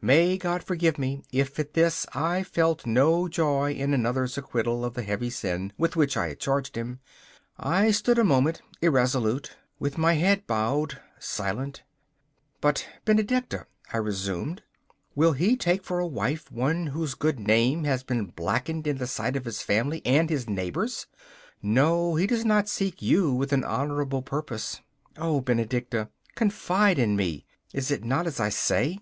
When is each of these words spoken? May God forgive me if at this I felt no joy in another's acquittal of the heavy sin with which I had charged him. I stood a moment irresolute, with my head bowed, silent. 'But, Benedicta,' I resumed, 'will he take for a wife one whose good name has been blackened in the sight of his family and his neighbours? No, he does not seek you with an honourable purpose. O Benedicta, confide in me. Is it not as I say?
May 0.00 0.38
God 0.38 0.62
forgive 0.64 0.96
me 0.98 1.24
if 1.30 1.58
at 1.58 1.74
this 1.74 2.06
I 2.14 2.42
felt 2.42 2.86
no 2.86 3.28
joy 3.28 3.74
in 3.74 3.92
another's 3.92 4.38
acquittal 4.38 4.82
of 4.82 4.94
the 4.94 5.02
heavy 5.02 5.28
sin 5.28 5.74
with 5.76 5.94
which 5.94 6.16
I 6.16 6.28
had 6.28 6.40
charged 6.40 6.74
him. 6.74 7.00
I 7.58 7.90
stood 7.90 8.18
a 8.18 8.24
moment 8.24 8.62
irresolute, 8.80 9.58
with 9.78 9.98
my 9.98 10.14
head 10.14 10.46
bowed, 10.46 11.02
silent. 11.18 11.82
'But, 12.62 12.88
Benedicta,' 13.04 13.66
I 13.92 13.98
resumed, 13.98 14.62
'will 15.14 15.32
he 15.32 15.54
take 15.54 15.84
for 15.84 15.98
a 15.98 16.06
wife 16.06 16.50
one 16.50 16.86
whose 16.86 17.12
good 17.12 17.38
name 17.38 17.84
has 17.84 18.02
been 18.02 18.28
blackened 18.28 18.86
in 18.86 18.96
the 18.96 19.06
sight 19.06 19.36
of 19.36 19.44
his 19.44 19.60
family 19.60 20.00
and 20.06 20.30
his 20.30 20.48
neighbours? 20.48 21.08
No, 21.60 22.14
he 22.14 22.26
does 22.26 22.46
not 22.46 22.70
seek 22.70 23.02
you 23.02 23.34
with 23.34 23.52
an 23.52 23.64
honourable 23.64 24.22
purpose. 24.22 24.80
O 25.18 25.42
Benedicta, 25.42 26.08
confide 26.36 26.98
in 26.98 27.16
me. 27.16 27.44
Is 27.74 27.90
it 27.90 28.02
not 28.02 28.26
as 28.26 28.40
I 28.40 28.48
say? 28.48 29.00